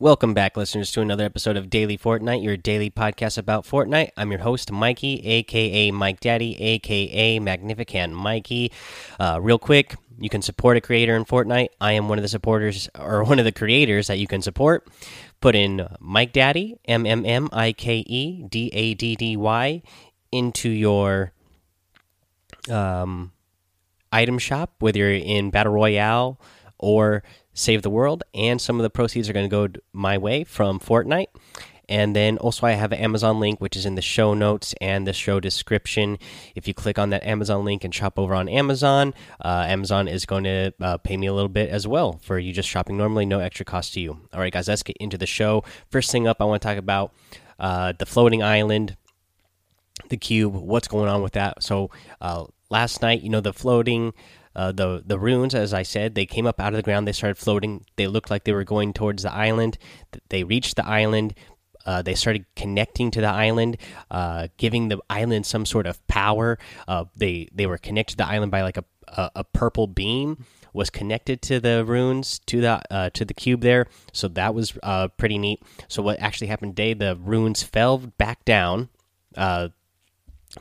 [0.00, 4.10] Welcome back, listeners, to another episode of Daily Fortnite, your daily podcast about Fortnite.
[4.16, 8.70] I'm your host, Mikey, aka Mike Daddy, aka Magnificent Mikey.
[9.18, 11.70] Uh, real quick, you can support a creator in Fortnite.
[11.80, 14.86] I am one of the supporters, or one of the creators that you can support.
[15.40, 19.82] Put in Mike Daddy, M M M I K E D A D D Y,
[20.30, 21.32] into your
[22.70, 23.32] um,
[24.12, 26.40] item shop, whether you're in Battle Royale
[26.78, 27.24] or
[27.58, 30.78] Save the World, and some of the proceeds are going to go my way from
[30.78, 31.26] Fortnite.
[31.88, 35.06] And then also, I have an Amazon link, which is in the show notes and
[35.06, 36.18] the show description.
[36.54, 40.26] If you click on that Amazon link and shop over on Amazon, uh, Amazon is
[40.26, 43.24] going to uh, pay me a little bit as well for you just shopping normally,
[43.24, 44.20] no extra cost to you.
[44.34, 45.64] All right, guys, let's get into the show.
[45.90, 47.12] First thing up, I want to talk about
[47.58, 48.96] uh, the floating island,
[50.10, 51.62] the cube, what's going on with that.
[51.62, 54.12] So, uh, last night, you know, the floating
[54.54, 57.06] uh, the the runes, as I said, they came up out of the ground.
[57.06, 57.84] They started floating.
[57.96, 59.78] They looked like they were going towards the island.
[60.28, 61.34] They reached the island.
[61.86, 63.78] Uh, they started connecting to the island,
[64.10, 66.58] uh, giving the island some sort of power.
[66.86, 68.84] Uh, they they were connected to the island by like a
[69.16, 73.62] a, a purple beam was connected to the runes to the uh, to the cube
[73.62, 73.86] there.
[74.12, 75.62] So that was uh, pretty neat.
[75.88, 76.94] So what actually happened today?
[76.94, 78.88] The runes fell back down.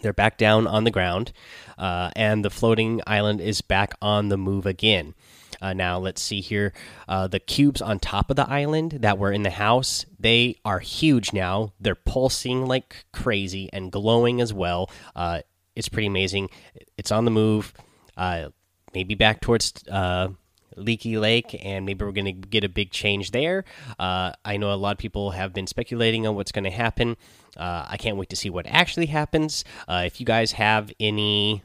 [0.02, 1.32] They're back down on the ground
[1.78, 5.14] uh, and the floating island is back on the move again.
[5.62, 6.74] Uh, now let's see here.
[7.08, 10.80] Uh, the cubes on top of the island that were in the house, they are
[10.80, 11.74] huge now.
[11.80, 14.92] They're pulsing like crazy and glowing as well.
[15.16, 15.42] Uh,
[15.76, 16.50] it's pretty amazing.
[16.98, 17.74] It's on the move.
[18.16, 18.50] Uh,
[18.94, 20.30] maybe back towards uh,
[20.78, 23.66] Leaky Lake, and maybe we're going to get a big change there.
[24.00, 27.18] Uh, I know a lot of people have been speculating on what's going to happen.
[27.56, 29.66] Uh, I can't wait to see what actually happens.
[29.88, 31.64] Uh, if you guys have any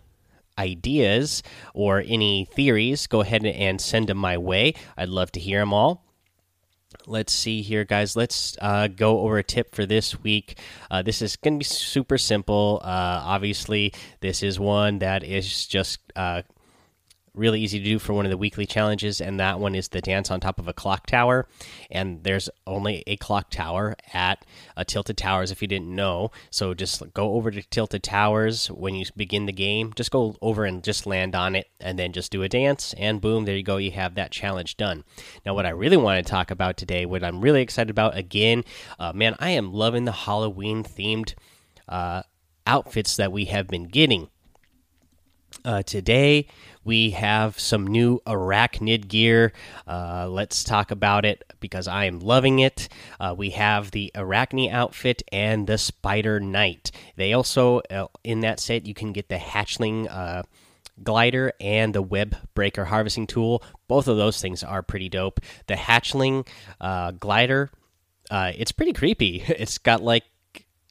[0.58, 1.42] ideas
[1.74, 4.74] or any theories, go ahead and send them my way.
[4.96, 6.04] I'd love to hear them all.
[7.06, 8.16] Let's see here, guys.
[8.16, 10.58] Let's uh, go over a tip for this week.
[10.90, 12.80] Uh, this is going to be super simple.
[12.82, 16.42] Uh, obviously, this is one that is just uh,
[17.34, 20.00] really easy to do for one of the weekly challenges, and that one is the
[20.00, 21.46] dance on top of a clock tower.
[21.90, 24.44] And there's only a clock tower at
[24.76, 26.30] a Tilted Towers if you didn't know.
[26.50, 29.92] So just go over to Tilted Towers when you begin the game.
[29.94, 33.20] Just go over and just land on it, and then just do a dance, and
[33.20, 33.78] boom, there you go.
[33.78, 35.04] You have that challenge done.
[35.46, 38.64] Now, what I really want to talk about today, what I'm really excited about again,
[38.98, 41.34] uh, man, I am loving the Halloween themed
[41.88, 42.22] uh,
[42.66, 44.28] outfits that we have been getting.
[45.64, 46.46] Uh, today
[46.84, 49.52] we have some new arachnid gear.
[49.86, 52.88] Uh, let's talk about it because I am loving it.
[53.20, 56.90] Uh, we have the arachne outfit and the spider knight.
[57.16, 60.42] They also uh, in that set you can get the hatchling uh,
[61.02, 63.62] glider and the web breaker harvesting tool.
[63.86, 65.38] Both of those things are pretty dope.
[65.68, 66.48] The hatchling
[66.80, 67.70] uh, glider.
[68.30, 69.44] it's pretty creepy.
[69.48, 70.24] It's got like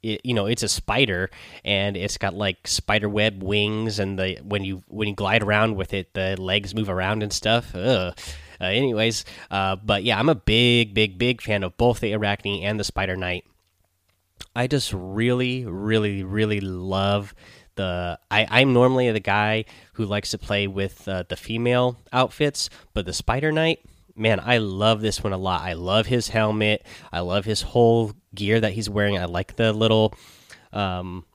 [0.03, 1.29] it, you know it's a spider
[1.63, 5.75] and it's got like spider web wings and the when you when you glide around
[5.75, 7.75] with it the legs move around and stuff.
[7.75, 8.11] Uh,
[8.59, 12.79] anyways uh, but yeah i'm a big big big fan of both the arachne and
[12.79, 13.43] the spider knight
[14.55, 17.33] i just really really really love
[17.75, 22.69] the I, i'm normally the guy who likes to play with uh, the female outfits
[22.93, 23.79] but the spider knight
[24.15, 25.61] man, I love this one a lot.
[25.61, 26.85] I love his helmet.
[27.11, 29.17] I love his whole gear that he's wearing.
[29.17, 30.13] I like the little
[30.73, 31.25] um,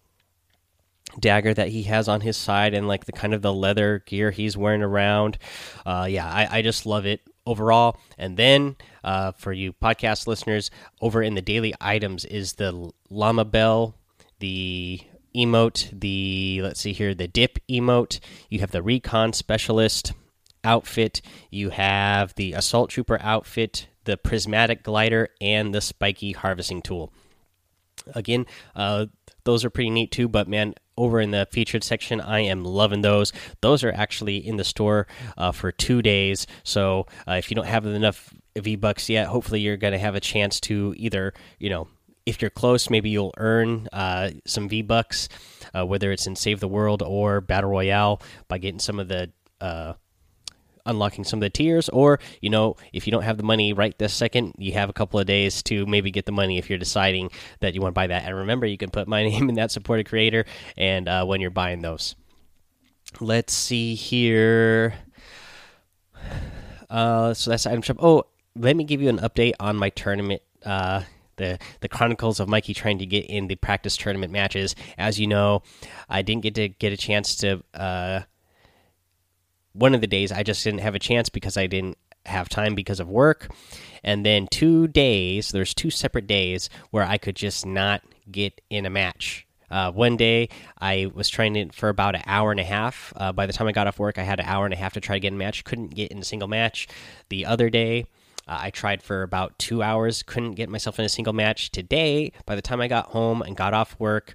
[1.19, 4.31] dagger that he has on his side and like the kind of the leather gear
[4.31, 5.39] he's wearing around.
[5.85, 7.99] Uh, yeah, I, I just love it overall.
[8.19, 10.71] And then uh, for you podcast listeners,
[11.01, 13.95] over in the daily items is the llama bell,
[14.41, 15.01] the
[15.35, 18.21] emote, the let's see here, the dip emote.
[18.51, 20.13] You have the recon specialist
[20.67, 21.23] outfit.
[21.51, 27.13] You have the assault trooper outfit, the prismatic glider, and the spiky harvesting tool.
[28.15, 29.07] Again, uh,
[29.45, 30.29] those are pretty neat too.
[30.29, 33.33] But man, over in the featured section, I am loving those.
[33.61, 35.07] Those are actually in the store
[35.39, 36.47] uh, for two days.
[36.65, 40.15] So uh, if you don't have enough V bucks yet, hopefully you're going to have
[40.15, 41.89] a chance to either you know
[42.27, 45.29] if you're close, maybe you'll earn uh, some V bucks,
[45.73, 49.31] uh, whether it's in Save the World or Battle Royale by getting some of the
[49.61, 49.95] uh,
[50.87, 53.97] unlocking some of the tiers, or you know, if you don't have the money right
[53.99, 56.79] this second, you have a couple of days to maybe get the money if you're
[56.79, 57.31] deciding
[57.61, 58.25] that you want to buy that.
[58.25, 60.45] And remember, you can put my name in that supported creator,
[60.77, 62.15] and uh, when you're buying those,
[63.21, 64.95] let's see here.
[66.89, 67.97] Uh, so that's item shop.
[67.99, 68.23] Oh,
[68.55, 70.41] let me give you an update on my tournament.
[70.65, 71.03] Uh,
[71.37, 74.75] the the chronicles of Mikey trying to get in the practice tournament matches.
[74.99, 75.63] As you know,
[76.09, 78.21] I didn't get to get a chance to uh,
[79.77, 82.75] one of the days I just didn't have a chance because I didn't have time
[82.75, 83.49] because of work.
[84.03, 88.87] And then two days, there's two separate days where I could just not get in
[88.87, 89.47] a match.
[89.71, 90.49] Uh, one day
[90.81, 93.13] I was trying for about an hour and a half.
[93.17, 94.95] Uh, by the time I got off work, I had an hour and a half
[94.95, 95.65] to try to get in a match.
[95.65, 96.89] Couldn't get in a single match.
[97.29, 98.07] The other day,
[98.47, 100.23] uh, I tried for about two hours.
[100.23, 101.73] Couldn't get myself in a single match.
[101.73, 104.35] Today, by the time I got home and got off work,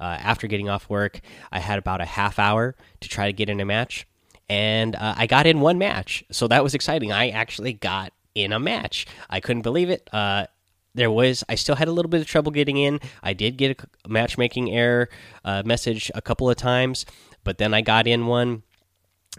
[0.00, 1.20] uh, after getting off work,
[1.52, 4.06] I had about a half hour to try to get in a match.
[4.50, 6.24] And uh, I got in one match.
[6.32, 7.12] So that was exciting.
[7.12, 9.06] I actually got in a match.
[9.30, 10.10] I couldn't believe it.
[10.12, 10.46] Uh,
[10.92, 12.98] there was I still had a little bit of trouble getting in.
[13.22, 15.08] I did get a matchmaking error
[15.44, 17.06] uh, message a couple of times,
[17.44, 18.64] but then I got in one.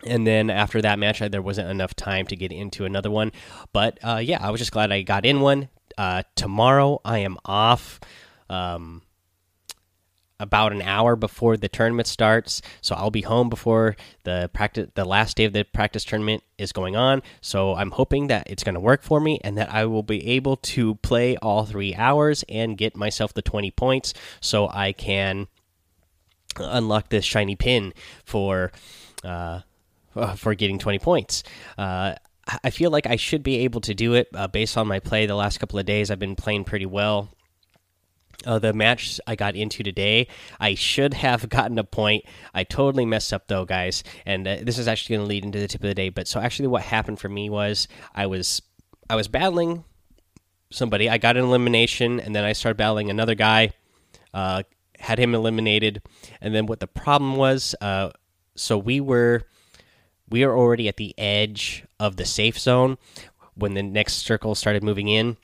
[0.05, 3.33] And then after that match, I, there wasn't enough time to get into another one.
[3.73, 5.67] But uh, yeah, I was just glad I got in one.
[5.97, 7.99] Uh, tomorrow I am off.
[8.49, 9.01] Um,
[10.41, 12.61] about an hour before the tournament starts.
[12.81, 16.71] So I'll be home before the practice the last day of the practice tournament is
[16.71, 17.21] going on.
[17.41, 20.27] So I'm hoping that it's going to work for me and that I will be
[20.29, 25.47] able to play all 3 hours and get myself the 20 points so I can
[26.57, 27.93] unlock this shiny pin
[28.25, 28.71] for
[29.23, 29.61] uh,
[30.35, 31.43] for getting 20 points.
[31.77, 32.15] Uh,
[32.63, 35.27] I feel like I should be able to do it uh, based on my play
[35.27, 36.09] the last couple of days.
[36.09, 37.29] I've been playing pretty well
[38.45, 40.27] uh, the match I got into today,
[40.59, 42.25] I should have gotten a point.
[42.53, 44.03] I totally messed up though, guys.
[44.25, 46.09] And uh, this is actually going to lead into the tip of the day.
[46.09, 48.61] But so actually, what happened for me was I was
[49.09, 49.83] I was battling
[50.71, 51.09] somebody.
[51.09, 53.71] I got an elimination, and then I started battling another guy.
[54.33, 54.63] Uh,
[54.99, 56.01] had him eliminated,
[56.39, 57.75] and then what the problem was?
[57.81, 58.11] Uh,
[58.55, 59.43] so we were
[60.29, 62.97] we are already at the edge of the safe zone
[63.55, 65.37] when the next circle started moving in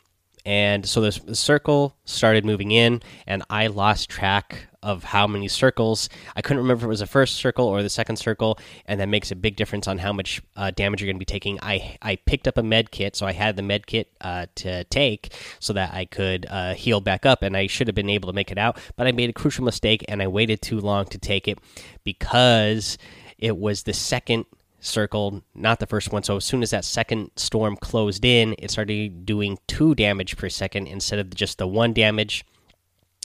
[0.48, 5.50] and so this the circle started moving in and i lost track of how many
[5.50, 6.08] circles.
[6.38, 9.10] I couldn't remember if it was the first circle or the second circle and that
[9.10, 11.60] makes a big difference on how much uh, damage you're going to be taking.
[11.62, 14.86] I i picked up a med kit so i had the med kit uh, to
[14.86, 18.28] take so that i could uh, heal back up and i should have been able
[18.28, 18.80] to make it out.
[18.96, 21.60] But i made a crucial mistake and i waited too long to take it
[22.06, 22.98] because
[23.38, 24.46] it was the second
[24.80, 26.24] circle, not the first one.
[26.24, 30.50] So as soon as that second storm closed in, it started doing two damage per
[30.50, 32.46] second instead of just the one damage.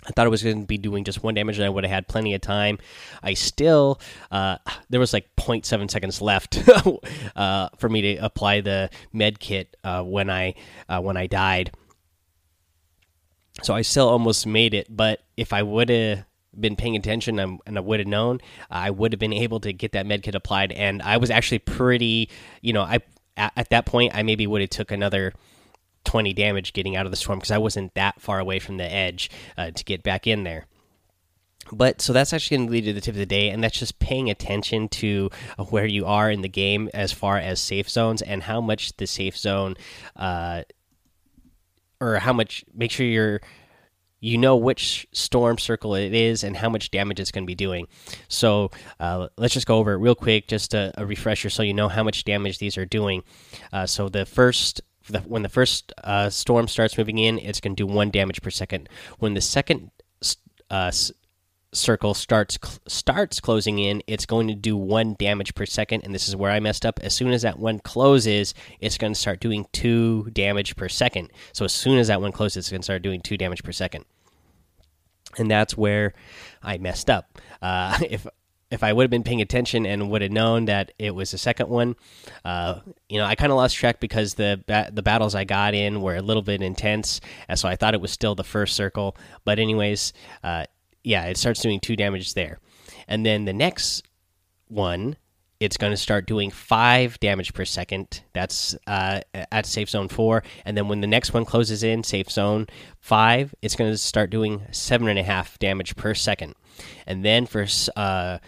[0.05, 1.91] I thought it was going to be doing just one damage, and I would have
[1.93, 2.79] had plenty of time.
[3.23, 4.01] I still,
[4.33, 4.59] uh,
[4.91, 6.61] there was like 0.7 seconds left
[7.37, 10.55] uh, for me to apply the med kit uh, when I
[10.89, 11.71] uh, when I died.
[13.63, 16.25] So I still almost made it, but if I would have
[16.59, 18.41] been paying attention and I would have known,
[18.71, 20.73] I would have been able to get that med kit applied.
[20.73, 22.29] And I was actually pretty,
[22.61, 23.01] you know, I
[23.37, 25.33] at, that point I maybe would have took another.
[26.05, 28.93] 20 damage getting out of the storm because I wasn't that far away from the
[28.93, 30.67] edge uh, to get back in there.
[31.71, 33.79] But so that's actually going to lead to the tip of the day, and that's
[33.79, 37.89] just paying attention to uh, where you are in the game as far as safe
[37.89, 39.77] zones and how much the safe zone,
[40.17, 40.63] uh,
[42.01, 42.65] or how much.
[42.75, 43.41] Make sure you're
[44.23, 47.57] you know which storm circle it is and how much damage it's going to be
[47.57, 47.89] doing.
[48.29, 48.71] So
[49.01, 51.89] uh, let's just go over it real quick, just a, a, refresher, so you know
[51.89, 53.25] how much damage these are doing.
[53.73, 54.81] Uh, so the first.
[55.09, 58.41] The, when the first uh, storm starts moving in, it's going to do one damage
[58.41, 58.89] per second.
[59.19, 59.91] When the second
[60.71, 60.93] uh,
[61.73, 66.15] circle starts cl starts closing in, it's going to do one damage per second, and
[66.15, 67.01] this is where I messed up.
[67.03, 71.33] As soon as that one closes, it's going to start doing two damage per second.
[71.53, 73.73] So as soon as that one closes, it's going to start doing two damage per
[73.73, 74.05] second
[75.39, 76.15] and that's where
[76.63, 77.39] I messed up.
[77.61, 78.27] Uh, if
[78.71, 81.37] if I would have been paying attention and would have known that it was the
[81.37, 81.95] second one,
[82.43, 85.75] uh, you know, I kind of lost track because the ba the battles I got
[85.75, 88.75] in were a little bit intense, and so I thought it was still the first
[88.75, 89.17] circle.
[89.45, 90.65] But anyways, uh,
[91.05, 92.61] yeah, it starts doing two damage there,
[93.07, 94.09] and then the next
[94.69, 95.17] one
[95.63, 98.23] it's going to start doing five damage per second.
[98.33, 102.31] That's uh, at safe zone four, and then when the next one closes in safe
[102.31, 102.67] zone
[102.99, 106.55] five, it's going to start doing seven and a half damage per second.
[107.07, 107.67] And then for
[107.97, 108.39] uh,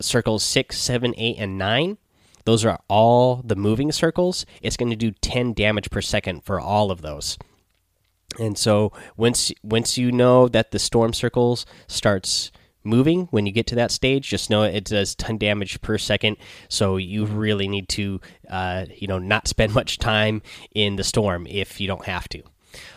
[0.00, 1.98] circles six, seven, eight, and nine,
[2.44, 4.46] those are all the moving circles.
[4.62, 7.36] It's going to do ten damage per second for all of those.
[8.38, 13.66] And so once once you know that the storm circles starts moving when you get
[13.66, 16.36] to that stage just know it does 10 damage per second
[16.68, 20.42] so you really need to uh, you know not spend much time
[20.74, 22.42] in the storm if you don't have to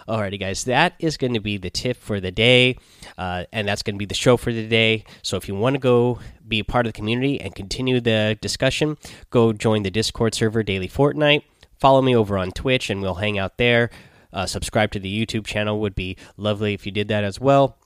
[0.08, 2.78] Alrighty, guys, that is going to be the tip for the day,
[3.18, 5.04] uh, and that's going to be the show for the day.
[5.22, 8.38] So, if you want to go be a part of the community and continue the
[8.42, 8.98] discussion,
[9.30, 11.44] go join the Discord server Daily Fortnite.
[11.80, 13.90] Follow me over on Twitch, and we'll hang out there.
[14.32, 17.78] Uh, subscribe to the YouTube channel would be lovely if you did that as well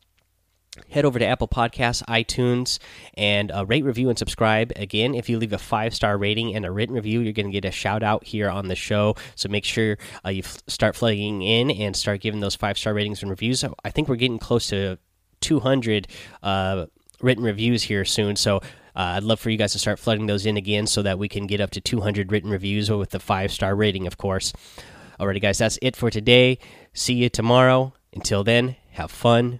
[0.90, 2.80] head over to Apple Podcasts, iTunes,
[3.16, 4.72] and uh, rate, review, and subscribe.
[4.76, 7.52] Again, if you leave a five star rating and a written review, you're going to
[7.52, 9.16] get a shout out here on the show.
[9.36, 13.22] So make sure uh, you start flooding in and start giving those five star ratings
[13.22, 13.64] and reviews.
[13.84, 14.98] I think we're getting close to
[15.42, 16.08] 200
[16.44, 16.86] uh,
[17.22, 18.36] written reviews here soon.
[18.36, 18.62] So uh,
[19.16, 21.48] I'd love for you guys to start flooding those in again so that we can
[21.48, 24.54] get up to 200 written reviews with the five star rating, of course.
[25.20, 26.60] Alrighty, guys, that's it for today.
[26.94, 27.94] See you tomorrow.
[28.14, 29.60] Until then, have fun,